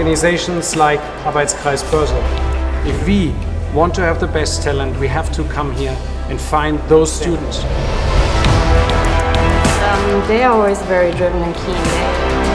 [0.00, 2.16] organizations like Arbeitskreis Börse.
[2.86, 3.34] If we
[3.74, 5.94] want to have the best talent, we have to come here
[6.30, 7.58] and find those students.
[9.88, 11.84] Um, they are always very driven and keen.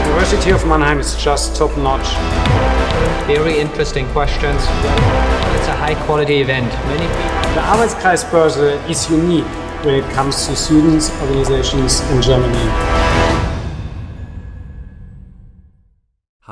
[0.07, 2.09] University of Mannheim is just top notch.
[3.27, 4.61] Very interesting questions.
[5.55, 6.73] It's a high quality event.
[6.87, 7.53] Many people.
[7.53, 9.51] The Arbeitskreis Börse is unique
[9.85, 13.04] when it comes to students, organizations in Germany.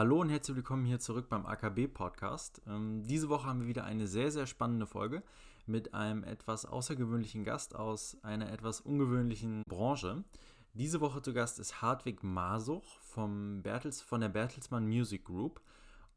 [0.04, 2.62] Hallo und herzlich willkommen hier zurück beim AKB Podcast.
[2.68, 5.24] Ähm, diese Woche haben wir wieder eine sehr, sehr spannende Folge
[5.66, 10.26] mit einem etwas außergewöhnlichen Gast aus einer etwas ungewöhnlichen Branche.
[10.74, 15.62] Diese Woche zu Gast ist Hartwig Masuch vom Bertels, von der Bertelsmann Music Group.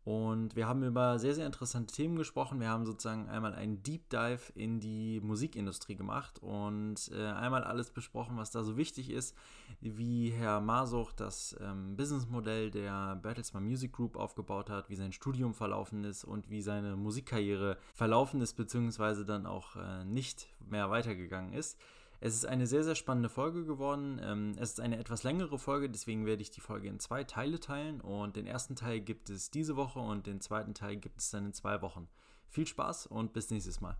[0.06, 2.60] Und wir haben über sehr, sehr interessante Themen gesprochen.
[2.60, 7.90] Wir haben sozusagen einmal einen Deep Dive in die Musikindustrie gemacht und äh, einmal alles
[7.90, 9.36] besprochen, was da so wichtig ist,
[9.80, 15.54] wie Herr Masuch das ähm, Businessmodell der Bertelsmann Music Group aufgebaut hat, wie sein Studium
[15.54, 21.52] verlaufen ist und wie seine Musikkarriere verlaufen ist, beziehungsweise dann auch äh, nicht mehr weitergegangen
[21.52, 21.80] ist.
[22.20, 24.20] Es ist eine sehr, sehr spannende Folge geworden.
[24.22, 27.60] Ähm, es ist eine etwas längere Folge, deswegen werde ich die Folge in zwei Teile
[27.60, 28.00] teilen.
[28.00, 31.46] Und den ersten Teil gibt es diese Woche und den zweiten Teil gibt es dann
[31.46, 32.08] in zwei Wochen.
[32.48, 33.96] Viel Spaß und bis nächstes Mal.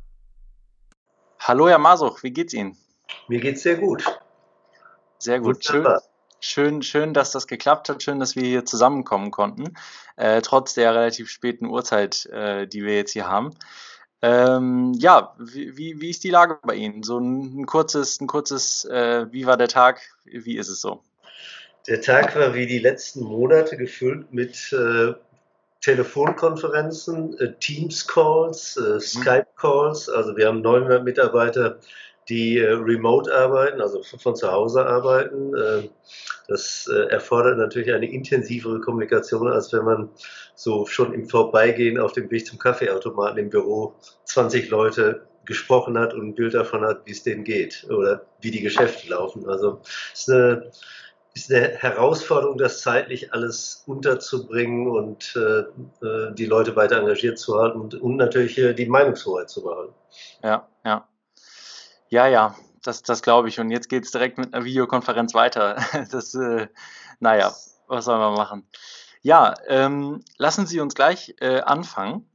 [1.41, 2.77] Hallo, Herr Masuch, wie geht's Ihnen?
[3.28, 4.05] Mir geht's sehr gut.
[5.19, 5.86] Sehr gut, schön,
[6.41, 9.75] schön, schön, dass das geklappt hat, schön, dass wir hier zusammenkommen konnten,
[10.17, 13.55] äh, trotz der relativ späten Uhrzeit, äh, die wir jetzt hier haben.
[14.22, 17.03] Ähm, ja, wie, wie, wie ist die Lage bei Ihnen?
[17.03, 20.00] So ein, ein kurzes, ein kurzes, äh, wie war der Tag?
[20.25, 21.03] Wie ist es so?
[21.86, 25.14] Der Tag war wie die letzten Monate gefüllt mit äh,
[25.81, 30.08] Telefonkonferenzen, äh, Teams-Calls, äh, Skype-Calls.
[30.08, 31.78] Also wir haben 900 Mitarbeiter,
[32.28, 35.55] die äh, remote arbeiten, also von zu Hause arbeiten.
[35.55, 35.88] Äh,
[36.48, 40.10] das äh, erfordert natürlich eine intensivere Kommunikation, als wenn man
[40.55, 46.14] so schon im Vorbeigehen auf dem Weg zum Kaffeeautomaten im Büro 20 Leute gesprochen hat
[46.14, 49.48] und ein Bild davon hat, wie es denen geht oder wie die Geschäfte laufen.
[49.48, 49.80] Also
[50.12, 50.70] es ist eine,
[51.34, 55.61] ist eine Herausforderung, das zeitlich alles unterzubringen und äh,
[56.05, 59.95] äh die Leute weiter engagiert zu halten und, und natürlich äh, die Meinungshoheit zu behalten.
[60.42, 61.06] Ja, ja.
[62.16, 63.60] Ja, ja, das, das glaube ich.
[63.60, 65.77] Und jetzt geht es direkt mit einer Videokonferenz weiter.
[66.10, 66.68] Das, äh,
[67.20, 67.54] naja,
[67.88, 68.66] was soll man machen?
[69.20, 72.27] Ja, ähm, lassen Sie uns gleich äh, anfangen.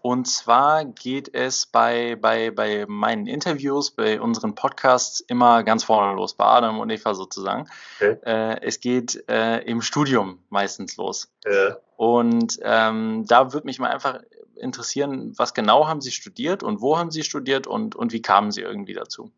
[0.00, 6.16] Und zwar geht es bei, bei, bei meinen Interviews, bei unseren Podcasts immer ganz vorne
[6.16, 7.68] los, bei Adam und Eva sozusagen.
[7.96, 8.16] Okay.
[8.24, 11.30] Äh, es geht äh, im Studium meistens los.
[11.44, 11.76] Ja.
[11.96, 14.20] Und ähm, da würde mich mal einfach
[14.56, 18.50] interessieren, was genau haben Sie studiert und wo haben Sie studiert und, und wie kamen
[18.50, 19.30] Sie irgendwie dazu?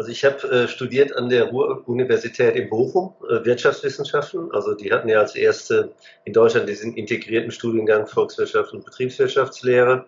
[0.00, 4.50] Also ich habe äh, studiert an der Ruhr-Universität in Bochum, äh, Wirtschaftswissenschaften.
[4.52, 5.92] Also die hatten ja als erste
[6.24, 10.06] in Deutschland diesen integrierten Studiengang Volkswirtschaft und Betriebswirtschaftslehre.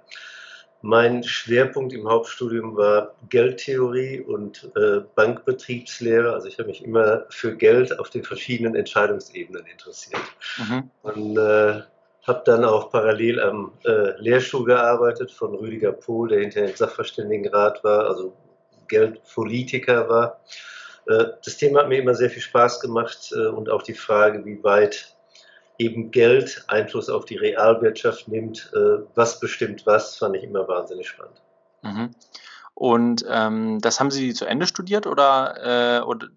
[0.81, 6.33] Mein Schwerpunkt im Hauptstudium war Geldtheorie und äh, Bankbetriebslehre.
[6.33, 10.23] Also ich habe mich immer für Geld auf den verschiedenen Entscheidungsebenen interessiert.
[10.57, 10.91] Mhm.
[11.03, 11.83] Und äh,
[12.23, 17.83] habe dann auch parallel am äh, Lehrstuhl gearbeitet von Rüdiger Pohl, der hinterher im Sachverständigenrat
[17.83, 18.33] war, also
[18.89, 20.41] Geldpolitiker war.
[21.07, 24.45] Äh, das Thema hat mir immer sehr viel Spaß gemacht äh, und auch die Frage,
[24.45, 25.17] wie weit
[25.79, 31.09] eben Geld Einfluss auf die Realwirtschaft nimmt, äh, was bestimmt was, fand ich immer wahnsinnig
[31.09, 31.43] spannend.
[31.83, 32.11] Mhm.
[32.75, 36.29] Und ähm, das haben Sie zu Ende studiert oder, äh, oder?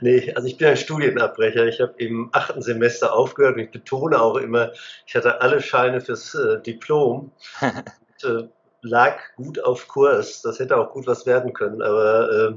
[0.00, 1.66] Nee, also ich bin ein Studienabbrecher.
[1.66, 4.72] Ich habe im achten Semester aufgehört und ich betone auch immer,
[5.06, 7.32] ich hatte alle Scheine fürs äh, Diplom.
[7.60, 8.48] und, äh,
[8.82, 10.42] lag gut auf Kurs.
[10.42, 12.54] Das hätte auch gut was werden können, aber äh,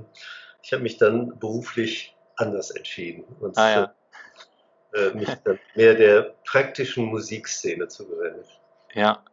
[0.62, 3.96] ich habe mich dann beruflich anders entschieden und ah, ja.
[4.94, 8.48] äh, mich dann mehr der praktischen Musikszene zugewendet.
[8.94, 9.24] Ja.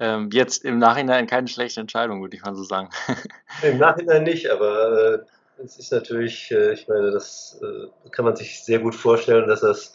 [0.00, 2.90] Ähm, jetzt im Nachhinein keine schlechte Entscheidung, würde ich mal so sagen.
[3.62, 5.18] Im Nachhinein nicht, aber äh,
[5.62, 9.60] es ist natürlich, äh, ich meine, das äh, kann man sich sehr gut vorstellen, dass
[9.60, 9.94] das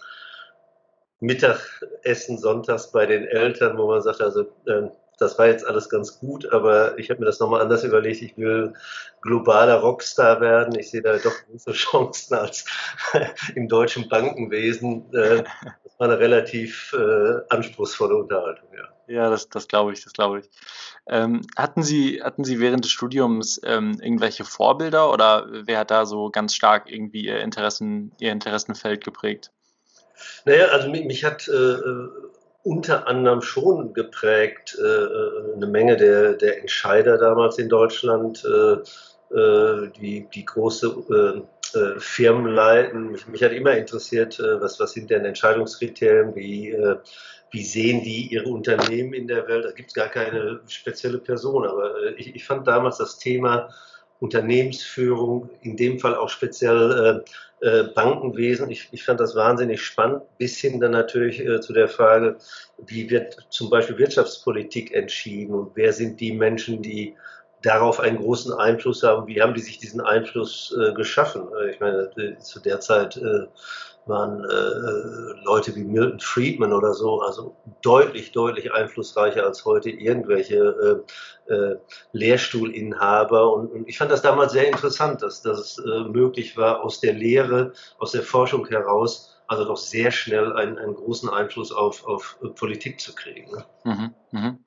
[1.19, 6.19] Mittagessen sonntags bei den Eltern, wo man sagt, also ähm, das war jetzt alles ganz
[6.19, 8.21] gut, aber ich habe mir das nochmal anders überlegt.
[8.21, 8.73] Ich will
[9.21, 10.79] globaler Rockstar werden.
[10.79, 12.63] Ich sehe da doch große Chancen als
[13.55, 15.13] im deutschen Bankenwesen.
[15.13, 15.43] Äh,
[15.83, 16.95] das war eine relativ
[17.49, 18.87] anspruchsvolle Unterhaltung, ja.
[19.13, 20.49] Ja, das, das glaube ich, das glaube ich.
[21.09, 26.05] Ähm, hatten Sie, hatten Sie während des Studiums ähm, irgendwelche Vorbilder oder wer hat da
[26.05, 29.51] so ganz stark irgendwie Ihr Interessen, Ihr Interessenfeld geprägt?
[30.45, 31.77] Naja, also mich, mich hat äh,
[32.63, 38.73] unter anderem schon geprägt, äh, äh, eine Menge der, der Entscheider damals in Deutschland, äh,
[39.35, 41.43] äh die, die große
[41.75, 43.11] äh, Firmen leiten.
[43.11, 46.97] Mich, mich, hat immer interessiert, äh, was, was sind denn Entscheidungskriterien, wie, äh,
[47.51, 49.65] wie sehen die ihre Unternehmen in der Welt.
[49.65, 53.69] Da gibt es gar keine spezielle Person, aber äh, ich, ich fand damals das Thema
[54.19, 57.23] Unternehmensführung, in dem Fall auch speziell
[57.61, 58.69] äh, äh, Bankenwesen.
[58.69, 62.37] Ich, ich fand das wahnsinnig spannend, bis hin dann natürlich zu der Frage,
[62.85, 67.15] wie wird zum Beispiel Wirtschaftspolitik entschieden und wer sind die Menschen, die
[67.61, 69.27] darauf einen großen Einfluss haben.
[69.27, 71.47] Wie haben die sich diesen Einfluss äh, geschaffen?
[71.59, 72.09] Äh, ich meine,
[72.39, 73.47] zu der Zeit äh,
[74.05, 81.05] waren äh, Leute wie Milton Friedman oder so, also deutlich, deutlich einflussreicher als heute irgendwelche
[81.47, 81.77] äh, äh,
[82.11, 83.53] Lehrstuhlinhaber.
[83.53, 86.99] Und, und, ich fand das damals sehr interessant, dass, dass es äh, möglich war, aus
[86.99, 92.05] der Lehre, aus der Forschung heraus, also doch sehr schnell einen, einen großen Einfluss auf,
[92.05, 93.51] auf Politik zu kriegen.
[93.51, 93.65] Ne?
[93.83, 94.57] Mhm, mh.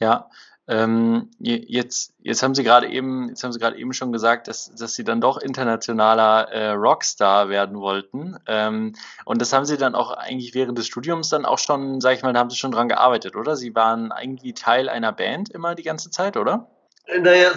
[0.00, 0.30] Ja,
[0.68, 4.70] ähm, jetzt, jetzt haben Sie gerade eben, jetzt haben Sie gerade eben schon gesagt, dass,
[4.74, 8.36] dass Sie dann doch internationaler äh, Rockstar werden wollten.
[8.46, 8.94] Ähm,
[9.24, 12.22] und das haben Sie dann auch eigentlich während des Studiums dann auch schon, sag ich
[12.22, 13.56] mal, da haben Sie schon dran gearbeitet, oder?
[13.56, 16.68] Sie waren irgendwie Teil einer Band immer die ganze Zeit, oder?
[17.06, 17.50] Äh, naja,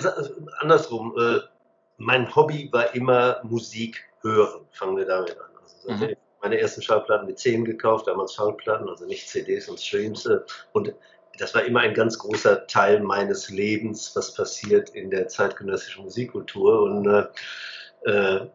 [0.59, 1.13] andersrum.
[1.19, 1.39] Äh,
[1.97, 4.61] mein Hobby war immer Musik hören.
[4.71, 5.49] Fangen wir damit an.
[5.89, 6.15] Also, mhm.
[6.41, 10.25] meine ersten Schallplatten mit 10 gekauft, damals Schallplatten, also nicht CDs und Streams.
[10.25, 10.39] Äh,
[10.71, 10.95] und
[11.37, 16.83] das war immer ein ganz großer Teil meines Lebens, was passiert in der zeitgenössischen Musikkultur.
[16.83, 18.47] Und äh, äh,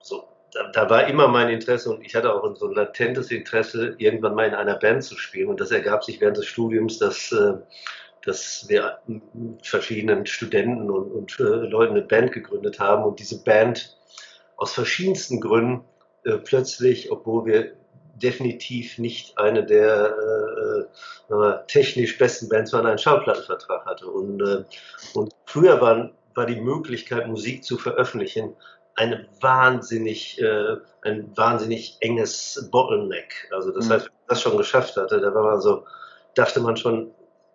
[0.00, 3.94] so, da, da, war immer mein Interesse und ich hatte auch so ein latentes Interesse,
[3.98, 5.48] irgendwann mal in einer Band zu spielen.
[5.48, 7.54] Und das ergab sich während des Studiums, dass, äh,
[8.24, 13.42] dass wir mit verschiedenen Studenten und, und äh, Leuten eine Band gegründet haben und diese
[13.42, 13.96] Band
[14.56, 15.84] aus verschiedensten Gründen
[16.24, 17.72] äh, plötzlich, obwohl wir
[18.22, 20.14] definitiv nicht eine der
[21.28, 24.06] äh, äh, technisch besten Bands, wenn einen Schallplattenvertrag hatte.
[24.08, 24.64] Und, äh,
[25.14, 28.54] und früher war, war die Möglichkeit, Musik zu veröffentlichen,
[28.94, 33.48] eine wahnsinnig, äh, ein wahnsinnig enges Bottleneck.
[33.52, 33.92] Also das mhm.
[33.92, 35.84] heißt, wenn man das schon geschafft hatte, da war man so,
[36.34, 37.12] dachte man schon,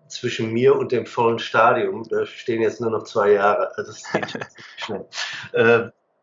[0.08, 3.72] zwischen mir und dem vollen Stadium, da stehen jetzt nur noch zwei Jahre.
[3.78, 4.46] Also das geht
[4.78, 5.06] schnell.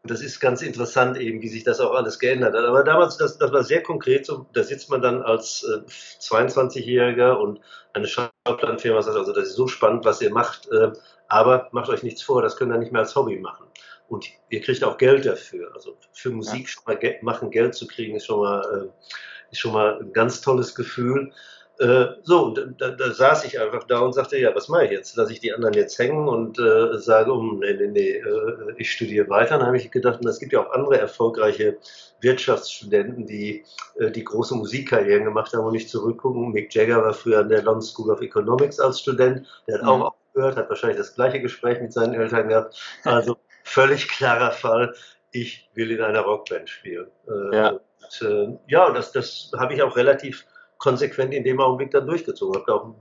[0.09, 2.65] Das ist ganz interessant eben, wie sich das auch alles geändert hat.
[2.65, 5.89] Aber damals, das, das war sehr konkret so, da sitzt man dann als äh,
[6.21, 7.61] 22-Jähriger und
[7.93, 10.93] eine Schallplattenfirma sagt, also das ist so spannend, was ihr macht, äh,
[11.29, 13.67] aber macht euch nichts vor, das könnt ihr nicht mehr als Hobby machen.
[14.09, 15.71] Und ihr kriegt auch Geld dafür.
[15.75, 16.69] Also für Musik ja.
[16.69, 20.13] schon mal Geld machen, Geld zu kriegen, ist schon mal, äh, ist schon mal ein
[20.13, 21.33] ganz tolles Gefühl.
[21.79, 25.17] Äh, so, da, da, saß ich einfach da und sagte, ja, was mache ich jetzt?
[25.17, 28.75] Lasse ich die anderen jetzt hängen und äh, sage, um, oh, nee, nee, nee, äh,
[28.79, 29.59] ich studiere weiter.
[29.59, 31.79] Dann habe ich gedacht, es gibt ja auch andere erfolgreiche
[32.21, 33.65] Wirtschaftsstudenten, die
[34.01, 36.51] äh, die große Musikkarrieren gemacht haben und nicht zurückgucken.
[36.51, 39.89] Mick Jagger war früher an der London School of Economics als Student, der hat mhm.
[39.89, 42.77] auch aufgehört, hat wahrscheinlich das gleiche Gespräch mit seinen Eltern gehabt.
[43.05, 44.95] Also völlig klarer Fall,
[45.31, 47.07] ich will in einer Rockband spielen.
[47.29, 47.69] Äh, ja.
[47.69, 50.45] Und, ja, das, das habe ich auch relativ
[50.79, 52.55] konsequent in dem Augenblick dann durchgezogen.
[52.55, 52.95] Habe da auch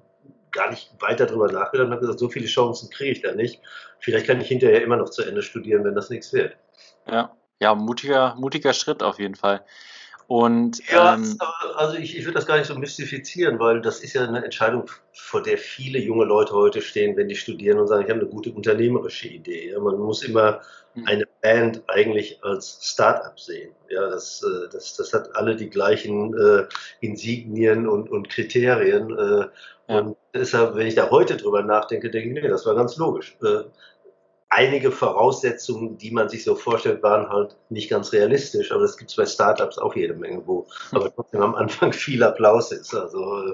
[0.51, 3.61] gar nicht weiter drüber nachgedacht und habe gesagt, so viele Chancen kriege ich da nicht.
[3.99, 6.55] Vielleicht kann ich hinterher immer noch zu Ende studieren, wenn das nichts wird.
[7.07, 9.63] Ja, ja, mutiger, mutiger Schritt auf jeden Fall.
[10.27, 11.37] Und, ja, ähm,
[11.75, 14.89] also ich, ich würde das gar nicht so mystifizieren, weil das ist ja eine Entscheidung,
[15.13, 18.29] vor der viele junge Leute heute stehen, wenn die studieren und sagen, ich habe eine
[18.29, 19.71] gute unternehmerische Idee.
[19.71, 20.59] Ja, man muss immer
[20.95, 21.05] hm.
[21.05, 23.71] eine Band eigentlich als Start-up sehen.
[23.89, 26.65] Ja, das, äh, das, das hat alle die gleichen äh,
[26.99, 29.17] Insignien und, und Kriterien.
[29.17, 29.47] Äh,
[29.87, 29.99] ja.
[29.99, 33.37] Und deshalb, wenn ich da heute drüber nachdenke, denke ich, nee, das war ganz logisch.
[33.41, 33.63] Äh,
[34.49, 38.71] einige Voraussetzungen, die man sich so vorstellt, waren halt nicht ganz realistisch.
[38.71, 42.71] Aber es gibt bei Startups auch jede Menge, wo aber trotzdem am Anfang viel Applaus
[42.71, 42.93] ist.
[42.95, 43.53] Also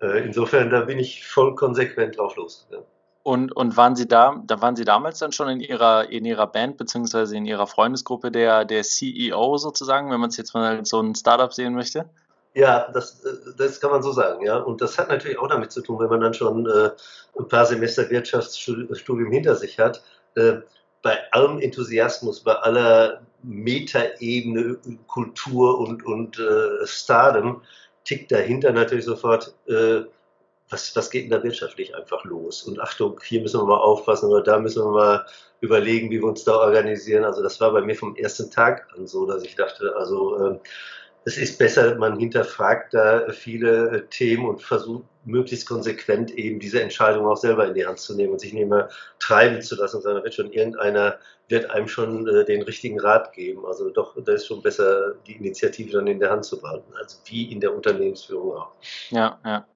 [0.00, 2.86] äh, insofern, da bin ich voll konsequent drauf losgegangen.
[3.24, 6.48] Und, und waren Sie da, da waren Sie damals dann schon in Ihrer, in Ihrer
[6.48, 11.00] Band beziehungsweise in Ihrer Freundesgruppe der, der CEO sozusagen, wenn man es jetzt mal so
[11.00, 12.10] ein Startup sehen möchte?
[12.54, 13.22] Ja, das,
[13.56, 14.58] das kann man so sagen, ja.
[14.58, 16.90] Und das hat natürlich auch damit zu tun, wenn man dann schon äh,
[17.38, 20.02] ein paar Semester Wirtschaftsstudium hinter sich hat,
[20.36, 20.60] äh,
[21.02, 27.62] bei allem Enthusiasmus, bei aller Metaebene, Kultur und, und äh, Stardom,
[28.04, 30.02] tickt dahinter natürlich sofort, äh,
[30.70, 32.62] was, was geht denn da wirtschaftlich einfach los?
[32.62, 35.26] Und Achtung, hier müssen wir mal aufpassen oder da müssen wir mal
[35.60, 37.24] überlegen, wie wir uns da organisieren.
[37.24, 40.58] Also das war bei mir vom ersten Tag an so, dass ich dachte, also äh,
[41.24, 46.82] es ist besser, man hinterfragt da viele äh, Themen und versucht möglichst konsequent eben diese
[46.82, 48.88] Entscheidung auch selber in die Hand zu nehmen und sich nicht mehr
[49.18, 53.66] treiben zu lassen, sondern wird schon irgendeiner wird einem schon äh, den richtigen Rat geben.
[53.66, 57.18] Also doch, da ist schon besser, die Initiative dann in der Hand zu behalten, also
[57.26, 58.72] wie in der Unternehmensführung auch.
[59.10, 59.66] Ja, ja.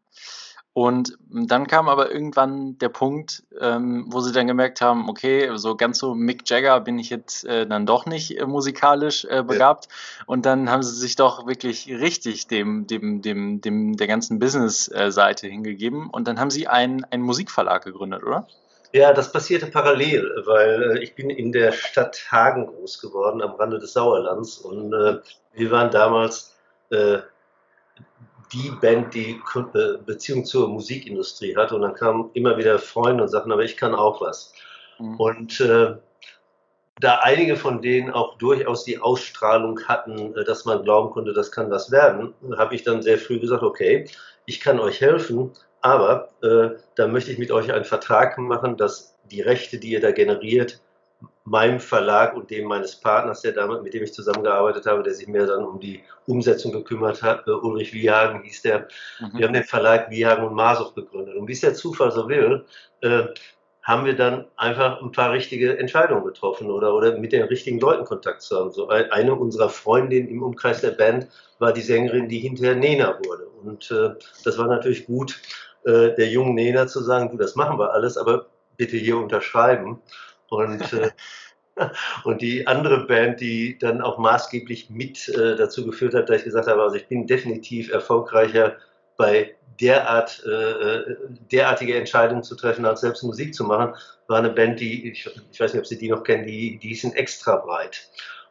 [0.76, 5.74] Und dann kam aber irgendwann der Punkt, ähm, wo sie dann gemerkt haben, okay, so
[5.74, 9.86] ganz so Mick Jagger bin ich jetzt äh, dann doch nicht äh, musikalisch äh, begabt.
[9.86, 10.24] Ja.
[10.26, 15.46] Und dann haben sie sich doch wirklich richtig dem, dem, dem, dem der ganzen Business-Seite
[15.46, 16.10] hingegeben.
[16.10, 18.46] Und dann haben sie einen, einen Musikverlag gegründet, oder?
[18.92, 23.52] Ja, das passierte parallel, weil äh, ich bin in der Stadt Hagen groß geworden, am
[23.52, 24.58] Rande des Sauerlands.
[24.58, 25.20] Und äh,
[25.54, 26.54] wir waren damals
[26.90, 27.20] äh,
[28.52, 31.72] die Band, die äh, Beziehung zur Musikindustrie hat.
[31.72, 34.52] Und dann kamen immer wieder Freunde und sagten, aber ich kann auch was.
[34.98, 35.16] Mhm.
[35.16, 35.96] Und äh,
[37.00, 41.52] da einige von denen auch durchaus die Ausstrahlung hatten, äh, dass man glauben konnte, das
[41.52, 44.08] kann was werden, habe ich dann sehr früh gesagt, okay,
[44.46, 49.16] ich kann euch helfen, aber äh, da möchte ich mit euch einen Vertrag machen, dass
[49.30, 50.80] die Rechte, die ihr da generiert,
[51.44, 55.28] meinem Verlag und dem meines Partners, der damit, mit dem ich zusammengearbeitet habe, der sich
[55.28, 58.88] mehr dann um die Umsetzung gekümmert hat, äh, Ulrich Wiehagen hieß der.
[59.20, 59.38] Mhm.
[59.38, 61.36] Wir haben den Verlag Wiehagen und Masoch gegründet.
[61.36, 62.64] Und wie es der Zufall so will,
[63.00, 63.26] äh,
[63.86, 68.04] haben wir dann einfach ein paar richtige Entscheidungen getroffen oder, oder mit den richtigen Leuten
[68.04, 68.72] Kontakt zu haben.
[68.72, 71.28] So eine unserer Freundinnen im Umkreis der Band
[71.60, 73.46] war die Sängerin, die hinterher Nena wurde.
[73.62, 74.10] Und äh,
[74.42, 75.40] das war natürlich gut,
[75.84, 78.46] äh, der jungen Nena zu sagen, du, das machen wir alles, aber
[78.76, 80.00] bitte hier unterschreiben.
[80.48, 81.10] Und, äh,
[82.24, 86.44] und die andere Band, die dann auch maßgeblich mit äh, dazu geführt hat, dass ich
[86.44, 88.76] gesagt habe, also ich bin definitiv erfolgreicher
[89.16, 91.16] bei derart, äh, äh
[91.52, 93.94] derartige Entscheidungen zu treffen, als selbst Musik zu machen,
[94.28, 96.94] war eine Band, die, ich, ich weiß nicht, ob Sie die noch kennen, die, die
[96.94, 98.08] sind extra breit.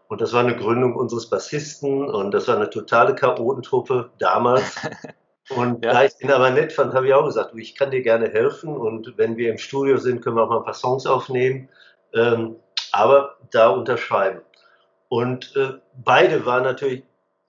[0.07, 4.75] Und das war eine Gründung unseres Bassisten und das war eine totale Chaotentruppe damals.
[5.49, 5.93] Und ja.
[5.93, 8.75] da ich ihn aber nett fand, habe ich auch gesagt, ich kann dir gerne helfen
[8.75, 11.69] und wenn wir im Studio sind, können wir auch mal ein paar Songs aufnehmen
[12.15, 12.55] ähm,
[12.91, 14.41] aber da unterschreiben.
[15.09, 15.73] Und äh,
[16.03, 17.03] beide waren natürlich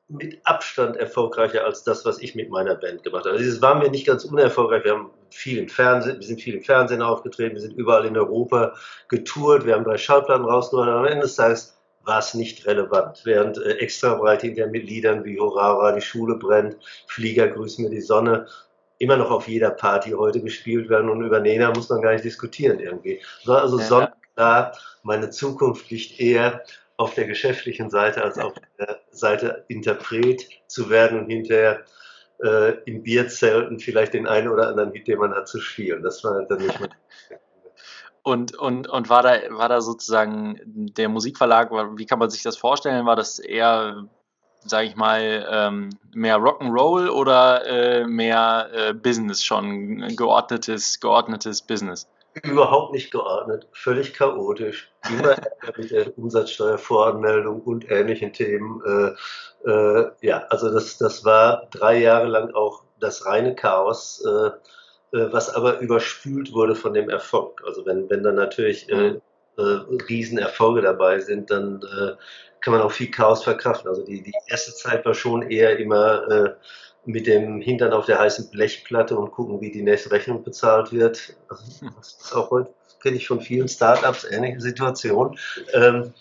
[0.09, 3.37] mit Abstand erfolgreicher als das, was ich mit meiner Band gemacht habe.
[3.37, 4.85] Also es waren wir nicht ganz unerfolgreich.
[4.85, 8.17] Wir haben viel im Fernsehen, wir sind viel im Fernsehen aufgetreten, wir sind überall in
[8.17, 8.75] Europa
[9.09, 10.89] getourt, wir haben drei Schallplatten rausgebracht.
[10.89, 11.76] Am Ende des Tages
[12.07, 13.21] war es nicht relevant.
[13.25, 17.91] Während äh, extra breit hinter mit Liedern wie Hurra, die Schule brennt, Flieger grüßen mir
[17.91, 18.47] die Sonne
[18.99, 22.25] immer noch auf jeder Party heute gespielt werden und über Nena muss man gar nicht
[22.25, 23.21] diskutieren irgendwie.
[23.45, 26.63] War also ja klar, meine Zukunft liegt eher
[26.97, 31.85] auf der geschäftlichen Seite als auf der Seite Interpret zu werden und hinterher
[32.43, 36.03] äh, im Bierzelten vielleicht den einen oder anderen Hit, den man hat, zu spielen.
[36.03, 36.91] Das war dann nicht mehr.
[38.27, 42.57] Und, und, und war, da, war da sozusagen der Musikverlag, wie kann man sich das
[42.57, 43.07] vorstellen?
[43.07, 44.09] War das eher,
[44.65, 52.09] sage ich mal, ähm, mehr Rock'n'Roll oder äh, mehr äh, Business schon, geordnetes, geordnetes Business?
[52.43, 55.37] überhaupt nicht geordnet, völlig chaotisch, immer
[55.77, 58.83] mit der Umsatzsteuervoranmeldung und ähnlichen Themen.
[58.85, 64.31] Äh, äh, ja, also das, das war drei Jahre lang auch das reine Chaos, äh,
[64.49, 64.51] äh
[65.13, 67.63] was aber überspült wurde von dem Erfolg.
[67.67, 69.21] Also wenn, wenn dann natürlich äh, mhm.
[69.57, 69.63] äh,
[70.09, 71.81] Riesenerfolge dabei sind, dann
[72.61, 73.89] kann man auch viel Chaos verkraften.
[73.89, 76.57] Also die, die erste Zeit war schon eher immer
[77.07, 81.35] mit dem Hintern auf der heißen Blechplatte und gucken, wie die nächste Rechnung bezahlt wird.
[81.49, 85.39] Also, das ist auch heute, kenne ich von vielen Startups, ähnliche Situation.
[85.73, 86.13] Ähm,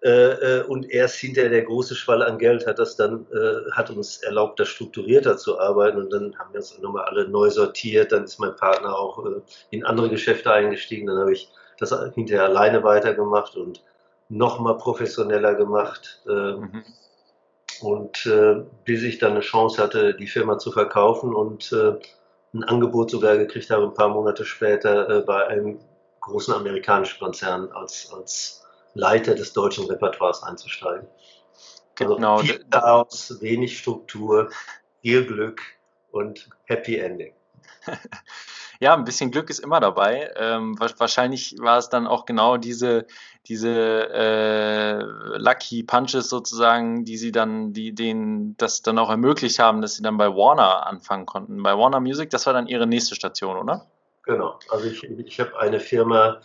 [0.00, 3.90] äh, äh, und erst hinter der große Schwall an Geld hat das dann, äh, hat
[3.90, 8.12] uns erlaubt, da strukturierter zu arbeiten und dann haben wir uns nochmal alle neu sortiert,
[8.12, 9.40] dann ist mein Partner auch äh,
[9.70, 13.82] in andere Geschäfte eingestiegen, dann habe ich das hinterher alleine weitergemacht und
[14.28, 16.22] nochmal professioneller gemacht.
[16.28, 16.84] Ähm, mhm.
[17.80, 21.94] Und äh, bis ich dann eine Chance hatte, die Firma zu verkaufen und äh,
[22.54, 25.78] ein Angebot sogar gekriegt habe, ein paar Monate später bei einem
[26.20, 28.57] großen amerikanischen Konzern als, als
[28.94, 31.08] Leiter des deutschen Repertoires einzusteigen.
[32.00, 32.38] Also genau.
[32.38, 34.50] Viel Chaos, wenig Struktur,
[35.02, 35.62] viel Glück
[36.10, 37.32] und Happy Ending.
[38.80, 40.30] ja, ein bisschen Glück ist immer dabei.
[40.36, 43.06] Ähm, wahrscheinlich war es dann auch genau diese,
[43.46, 45.02] diese äh,
[45.38, 50.02] Lucky Punches sozusagen, die sie dann, die denen das dann auch ermöglicht haben, dass sie
[50.02, 51.62] dann bei Warner anfangen konnten.
[51.62, 53.86] Bei Warner Music, das war dann ihre nächste Station, oder?
[54.22, 54.58] Genau.
[54.68, 56.40] Also ich, ich habe eine Firma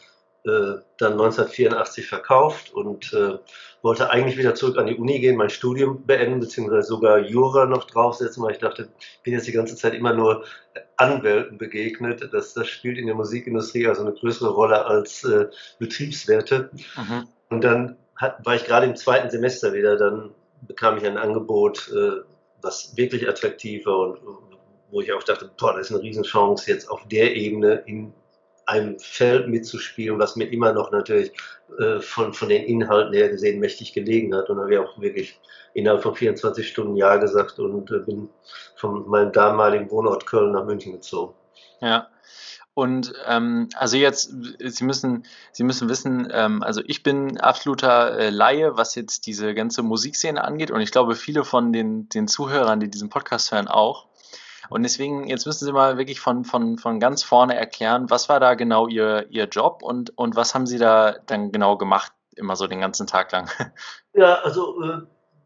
[0.45, 3.37] äh, dann 1984 verkauft und äh,
[3.81, 7.85] wollte eigentlich wieder zurück an die Uni gehen, mein Studium beenden, beziehungsweise sogar Jura noch
[7.85, 10.45] draufsetzen, weil ich dachte, ich bin jetzt die ganze Zeit immer nur
[10.97, 12.29] Anwälten begegnet.
[12.33, 15.47] Das, das spielt in der Musikindustrie also eine größere Rolle als äh,
[15.79, 16.69] Betriebswerte.
[16.95, 17.27] Mhm.
[17.49, 20.31] Und dann hat, war ich gerade im zweiten Semester wieder, dann
[20.61, 22.21] bekam ich ein Angebot, äh,
[22.61, 24.19] was wirklich attraktiv war und
[24.91, 28.13] wo ich auch dachte, boah, das ist eine Riesenchance, jetzt auf der Ebene in
[28.65, 31.31] einem Feld mitzuspielen, was mir immer noch natürlich
[31.79, 34.49] äh, von, von den Inhalten her gesehen mächtig gelegen hat.
[34.49, 35.39] Und da habe ich auch wirklich
[35.73, 38.29] innerhalb von 24 Stunden Ja gesagt und äh, bin
[38.75, 41.33] von meinem damaligen Wohnort Köln nach München gezogen.
[41.81, 42.07] Ja.
[42.75, 48.29] Und ähm, also jetzt, Sie müssen, Sie müssen wissen, ähm, also ich bin absoluter äh,
[48.31, 52.79] Laie, was jetzt diese ganze Musikszene angeht und ich glaube viele von den, den Zuhörern,
[52.79, 54.07] die diesen Podcast hören, auch.
[54.69, 58.39] Und deswegen, jetzt müssen Sie mal wirklich von, von, von ganz vorne erklären, was war
[58.39, 62.55] da genau Ihr, Ihr Job und, und was haben Sie da dann genau gemacht, immer
[62.55, 63.49] so den ganzen Tag lang?
[64.15, 65.01] Ja, also äh,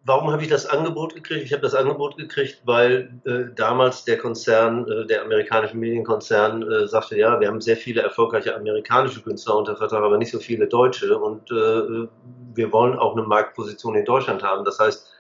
[0.08, 1.44] warum habe ich das Angebot gekriegt?
[1.44, 6.88] Ich habe das Angebot gekriegt, weil äh, damals der Konzern, äh, der amerikanische Medienkonzern, äh,
[6.88, 10.68] sagte, ja, wir haben sehr viele erfolgreiche amerikanische Künstler unter Vertrag, aber nicht so viele
[10.68, 12.08] deutsche und äh,
[12.56, 14.66] wir wollen auch eine Marktposition in Deutschland haben.
[14.66, 15.12] Das heißt,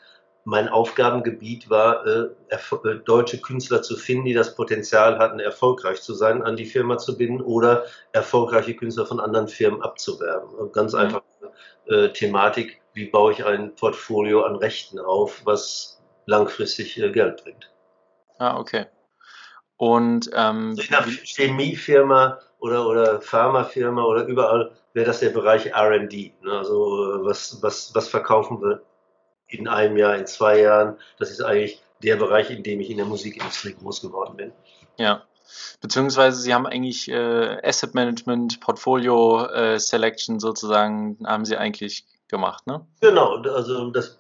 [0.47, 6.13] mein Aufgabengebiet war, äh, äh, deutsche Künstler zu finden, die das Potenzial hatten, erfolgreich zu
[6.13, 10.71] sein, an die Firma zu binden oder erfolgreiche Künstler von anderen Firmen abzuwerben.
[10.71, 10.99] Ganz mhm.
[10.99, 11.21] einfach
[11.87, 17.69] äh, Thematik, wie baue ich ein Portfolio an Rechten auf, was langfristig äh, Geld bringt.
[18.39, 18.85] Ah, okay.
[19.75, 25.75] Und ähm, also in einer Chemiefirma oder, oder Pharmafirma oder überall wäre das der Bereich
[25.75, 26.41] RD.
[26.41, 26.51] Ne?
[26.51, 28.81] Also was, was, was verkaufen wir
[29.47, 30.97] in einem Jahr, in zwei Jahren?
[31.19, 34.51] Das ist eigentlich der Bereich, in dem ich in der Musikindustrie groß geworden bin.
[34.97, 35.23] Ja.
[35.81, 42.67] Beziehungsweise Sie haben eigentlich äh, Asset Management, Portfolio äh, Selection sozusagen, haben Sie eigentlich gemacht,
[42.67, 42.85] ne?
[42.99, 44.19] Genau, also das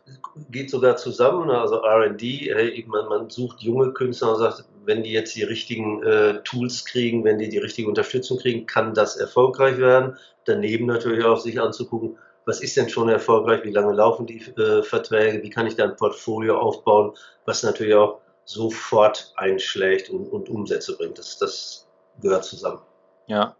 [0.49, 1.59] geht sogar zusammen, ne?
[1.59, 6.41] also RD, man, man, sucht junge Künstler und sagt, wenn die jetzt die richtigen äh,
[6.43, 10.17] Tools kriegen, wenn die die richtige Unterstützung kriegen, kann das erfolgreich werden.
[10.45, 12.17] Daneben natürlich auch sich anzugucken,
[12.47, 15.83] was ist denn schon erfolgreich, wie lange laufen die äh, Verträge, wie kann ich da
[15.83, 17.13] ein Portfolio aufbauen,
[17.45, 21.19] was natürlich auch sofort einschlägt und, und Umsätze bringt.
[21.19, 21.87] Das, das
[22.21, 22.79] gehört zusammen.
[23.27, 23.57] Ja.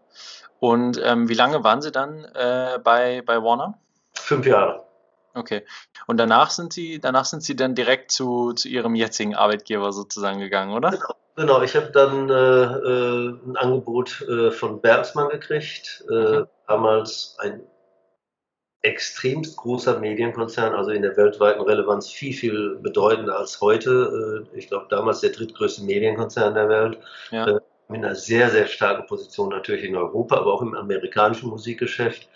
[0.58, 3.78] Und ähm, wie lange waren Sie dann äh, bei, bei Warner?
[4.14, 4.84] Fünf Jahre.
[5.34, 5.66] Okay.
[6.06, 10.40] Und danach sind Sie, danach sind Sie dann direkt zu, zu Ihrem jetzigen Arbeitgeber sozusagen
[10.40, 10.90] gegangen, oder?
[10.90, 11.14] Genau.
[11.36, 16.46] Genau, ich habe dann äh, äh, ein Angebot äh, von Bertelsmann gekriegt, äh, mhm.
[16.66, 17.60] damals ein
[18.88, 24.46] extremst großer Medienkonzern, also in der weltweiten Relevanz viel, viel bedeutender als heute.
[24.52, 26.98] Äh, ich glaube, damals der drittgrößte Medienkonzern der Welt.
[27.30, 27.46] Ja.
[27.46, 32.28] Äh, mit einer sehr, sehr starken Position natürlich in Europa, aber auch im amerikanischen Musikgeschäft.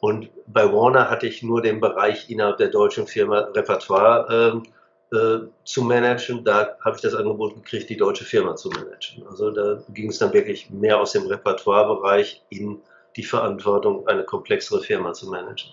[0.00, 4.62] Und bei Warner hatte ich nur den Bereich innerhalb der deutschen Firma Repertoire
[5.10, 6.44] äh, äh, zu managen.
[6.44, 9.26] Da habe ich das Angebot gekriegt, die deutsche Firma zu managen.
[9.28, 12.80] Also da ging es dann wirklich mehr aus dem Repertoire-Bereich in
[13.16, 15.72] die Verantwortung, eine komplexere Firma zu managen.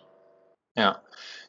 [0.76, 1.02] Ja.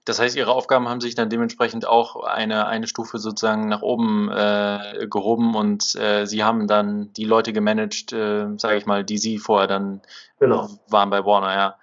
[0.05, 4.31] Das heißt, Ihre Aufgaben haben sich dann dementsprechend auch eine, eine Stufe sozusagen nach oben
[4.31, 9.19] äh, gehoben und äh, Sie haben dann die Leute gemanagt, äh, sage ich mal, die
[9.19, 10.01] Sie vorher dann
[10.39, 10.69] genau.
[10.89, 11.77] waren bei Warner, ja.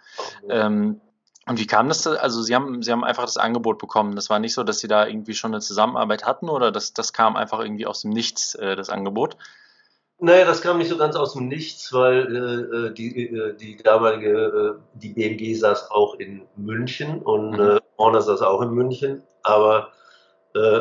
[0.49, 1.01] Ähm,
[1.45, 2.07] und wie kam das?
[2.07, 4.15] Also Sie haben, Sie haben einfach das Angebot bekommen.
[4.15, 7.11] Das war nicht so, dass Sie da irgendwie schon eine Zusammenarbeit hatten oder das, das
[7.11, 9.35] kam einfach irgendwie aus dem Nichts, äh, das Angebot?
[10.23, 13.75] Naja, das kam nicht so ganz aus dem Nichts, weil äh, äh die, äh, die
[13.75, 17.59] damalige, äh, die BMG saß auch in München und mhm.
[17.59, 19.91] äh, Warner saß auch in München, aber
[20.55, 20.79] äh,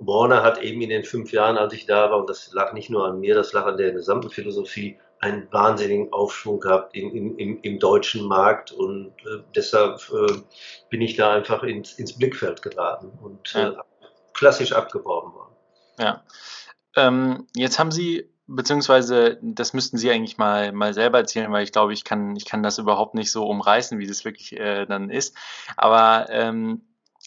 [0.00, 2.90] Warner hat eben in den fünf Jahren, als ich da war, und das lag nicht
[2.90, 7.38] nur an mir, das lag an der gesamten Philosophie, einen wahnsinnigen Aufschwung gehabt in, in,
[7.38, 9.14] im, im, deutschen Markt und
[9.56, 9.98] deshalb
[10.90, 13.82] bin ich da einfach ins, ins Blickfeld geraten und ja.
[14.34, 15.54] klassisch abgeworben worden.
[15.98, 16.22] Ja.
[16.96, 21.72] Ähm, jetzt haben Sie beziehungsweise das müssten Sie eigentlich mal, mal selber erzählen, weil ich
[21.72, 25.10] glaube, ich kann, ich kann das überhaupt nicht so umreißen, wie das wirklich äh, dann
[25.10, 25.36] ist.
[25.76, 26.82] Aber ähm,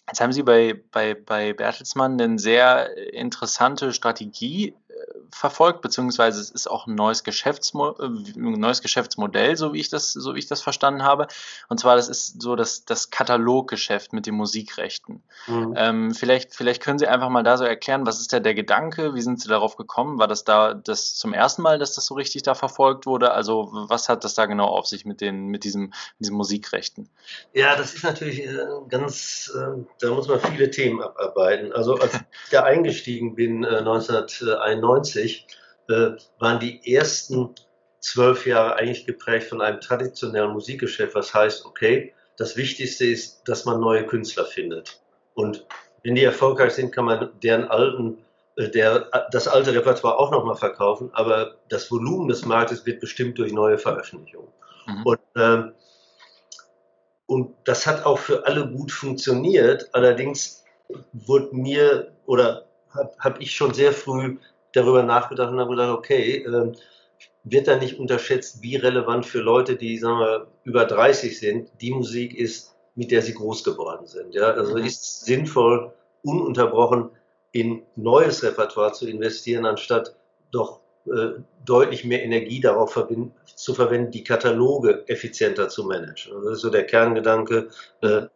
[0.06, 4.74] jetzt haben Sie bei, bei, bei Bertelsmann eine sehr interessante Strategie
[5.30, 10.12] verfolgt, beziehungsweise es ist auch ein neues, Geschäftsmo äh, neues Geschäftsmodell, so wie ich das,
[10.12, 11.26] so wie ich das verstanden habe.
[11.68, 15.22] Und zwar, das ist so das, das Kataloggeschäft mit den Musikrechten.
[15.46, 15.74] Mhm.
[15.76, 19.14] Ähm, vielleicht, vielleicht können Sie einfach mal da so erklären, was ist da der Gedanke?
[19.14, 20.18] Wie sind Sie darauf gekommen?
[20.18, 23.32] War das da das zum ersten Mal, dass das so richtig da verfolgt wurde?
[23.32, 27.08] Also, was hat das da genau auf sich mit den, mit diesem, mit diesen Musikrechten?
[27.52, 31.72] Ja, das ist natürlich äh, ganz, äh, da muss man viele Themen abarbeiten.
[31.72, 35.46] Also, als ich da eingestiegen bin, 1991, 1990
[35.88, 37.54] äh, waren die ersten
[38.00, 43.64] zwölf Jahre eigentlich geprägt von einem traditionellen Musikgeschäft, was heißt, okay, das Wichtigste ist, dass
[43.64, 45.00] man neue Künstler findet.
[45.34, 45.66] Und
[46.02, 48.18] wenn die erfolgreich sind, kann man deren alten,
[48.56, 53.38] äh, der, das alte Repertoire auch nochmal verkaufen, aber das Volumen des Marktes wird bestimmt
[53.38, 54.50] durch neue Veröffentlichungen.
[54.86, 55.02] Mhm.
[55.04, 55.72] Und, ähm,
[57.26, 59.90] und das hat auch für alle gut funktioniert.
[59.92, 60.64] Allerdings
[61.12, 64.38] wurde mir oder habe hab ich schon sehr früh
[64.72, 66.72] darüber nachgedacht und habe gedacht, okay, äh,
[67.44, 71.92] wird da nicht unterschätzt, wie relevant für Leute, die sagen wir, über 30 sind, die
[71.92, 74.34] Musik ist, mit der sie groß geworden sind.
[74.34, 74.50] Ja?
[74.52, 74.84] Also mhm.
[74.84, 77.10] ist es sinnvoll, ununterbrochen
[77.52, 80.14] in neues Repertoire zu investieren, anstatt
[80.50, 82.98] doch äh, deutlich mehr Energie darauf
[83.44, 86.34] zu verwenden, die Kataloge effizienter zu managen.
[86.34, 87.68] Also das ist so der Kerngedanke.
[88.02, 88.26] Äh,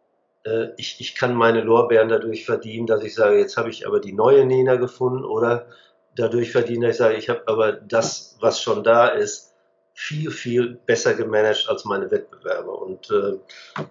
[0.45, 3.99] äh, ich, ich kann meine Lorbeeren dadurch verdienen, dass ich sage, jetzt habe ich aber
[3.99, 5.67] die neue Nena gefunden oder
[6.15, 9.53] dadurch verdienen, dass ich sage, ich habe aber das, was schon da ist,
[9.93, 12.81] viel, viel besser gemanagt als meine Wettbewerber.
[12.81, 13.37] Und, äh,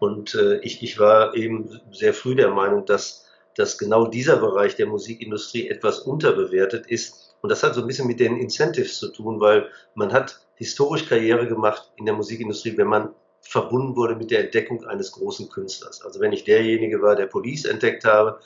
[0.00, 4.74] und äh, ich, ich war eben sehr früh der Meinung, dass, dass genau dieser Bereich
[4.74, 7.36] der Musikindustrie etwas unterbewertet ist.
[7.40, 11.08] Und das hat so ein bisschen mit den Incentives zu tun, weil man hat historisch
[11.08, 16.02] Karriere gemacht in der Musikindustrie, wenn man verbunden wurde mit der Entdeckung eines großen Künstlers.
[16.02, 18.40] Also wenn ich derjenige war, der Police entdeckt habe,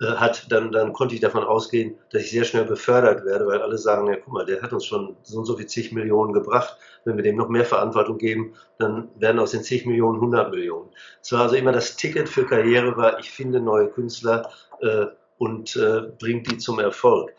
[0.00, 3.78] hat, dann, dann konnte ich davon ausgehen, dass ich sehr schnell befördert werde, weil alle
[3.78, 6.76] sagen, ja guck mal, der hat uns schon so und so viel zig Millionen gebracht.
[7.04, 10.90] Wenn wir dem noch mehr Verantwortung geben, dann werden aus den zig Millionen 100 Millionen.
[11.20, 15.06] Es war also immer das Ticket für Karriere war, ich finde neue Künstler äh,
[15.38, 17.32] und äh, bringt die zum Erfolg.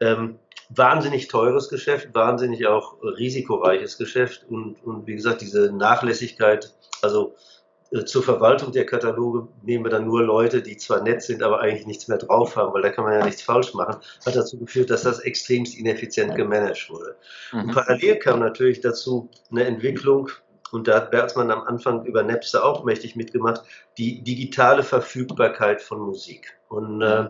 [0.00, 0.38] Ähm,
[0.70, 7.55] wahnsinnig teures Geschäft, wahnsinnig auch risikoreiches Geschäft und, und wie gesagt, diese Nachlässigkeit, also äh,
[8.04, 11.86] zur Verwaltung der Kataloge nehmen wir dann nur Leute, die zwar nett sind, aber eigentlich
[11.86, 14.90] nichts mehr drauf haben, weil da kann man ja nichts falsch machen, hat dazu geführt,
[14.90, 17.16] dass das extremst ineffizient gemanagt wurde.
[17.52, 17.70] Mhm.
[17.70, 20.30] parallel kam natürlich dazu eine Entwicklung,
[20.72, 23.62] und da hat Bertelsmann am Anfang über Napster auch mächtig mitgemacht,
[23.98, 26.58] die digitale Verfügbarkeit von Musik.
[26.68, 27.28] Und, äh,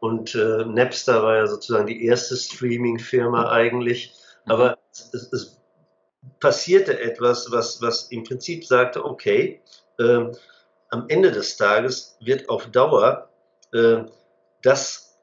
[0.00, 4.14] und äh, Napster war ja sozusagen die erste Streaming-Firma eigentlich,
[4.46, 5.60] aber es, es
[6.40, 9.60] passierte etwas, was, was im Prinzip sagte, okay,
[9.98, 10.24] äh,
[10.90, 13.28] am Ende des Tages wird auf Dauer
[13.72, 14.04] äh,
[14.62, 15.18] das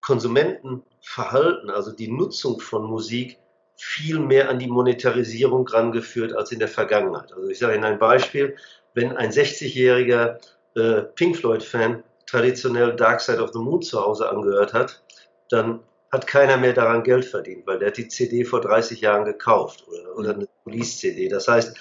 [0.00, 3.38] Konsumentenverhalten, also die Nutzung von Musik,
[3.76, 7.32] viel mehr an die Monetarisierung rangeführt als in der Vergangenheit.
[7.32, 8.56] Also ich sage Ihnen ein Beispiel,
[8.94, 10.38] wenn ein 60-jähriger
[10.76, 15.02] äh, Pink Floyd-Fan traditionell Dark Side of the Moon zu Hause angehört hat,
[15.50, 15.80] dann
[16.14, 19.84] hat keiner mehr daran Geld verdient, weil der hat die CD vor 30 Jahren gekauft
[19.88, 21.28] oder, oder eine Police-CD.
[21.28, 21.76] Das heißt,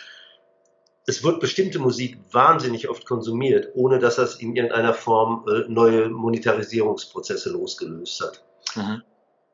[1.05, 6.09] es wird bestimmte Musik wahnsinnig oft konsumiert, ohne dass das in irgendeiner Form äh, neue
[6.09, 8.43] Monetarisierungsprozesse losgelöst hat.
[8.75, 9.03] Mhm.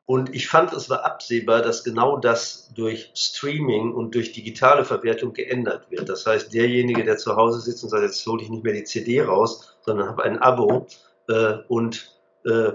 [0.06, 5.34] Und ich fand, es war absehbar, dass genau das durch Streaming und durch digitale Verwertung
[5.34, 6.08] geändert wird.
[6.08, 8.84] Das heißt, derjenige, der zu Hause sitzt und sagt, jetzt hole ich nicht mehr die
[8.84, 10.86] CD raus, sondern habe ein Abo
[11.28, 12.72] äh, und äh,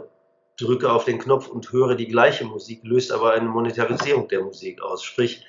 [0.58, 4.82] drücke auf den Knopf und höre die gleiche Musik, löst aber eine Monetarisierung der Musik
[4.82, 5.04] aus.
[5.04, 5.46] Sprich,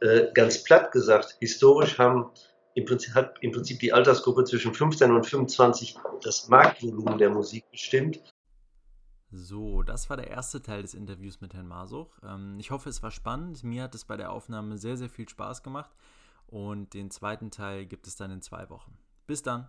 [0.00, 2.30] äh, ganz platt gesagt, historisch haben
[2.74, 7.70] im Prinzip, hat im Prinzip die Altersgruppe zwischen 15 und 25 das Marktvolumen der Musik
[7.70, 8.20] bestimmt.
[9.32, 12.18] So, das war der erste Teil des Interviews mit Herrn Masuch.
[12.24, 13.62] Ähm, ich hoffe, es war spannend.
[13.62, 15.90] Mir hat es bei der Aufnahme sehr, sehr viel Spaß gemacht.
[16.46, 18.98] Und den zweiten Teil gibt es dann in zwei Wochen.
[19.28, 19.68] Bis dann.